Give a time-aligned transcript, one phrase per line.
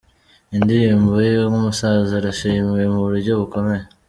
[0.57, 3.83] Indirimbo ye ’Nk’umusaza’ irishimiwe mu buryo bukomeye.